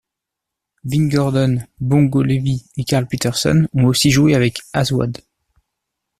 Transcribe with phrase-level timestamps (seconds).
[0.83, 5.19] Vin Gordon, Bongo Levi et Karl Pitterson ont aussi joué avec Aswad.